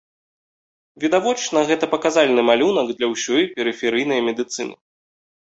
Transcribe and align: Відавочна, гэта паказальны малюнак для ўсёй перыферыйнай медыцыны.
Відавочна, 1.03 1.59
гэта 1.71 1.85
паказальны 1.93 2.41
малюнак 2.49 2.87
для 2.97 3.07
ўсёй 3.13 3.43
перыферыйнай 3.61 4.19
медыцыны. 4.31 4.75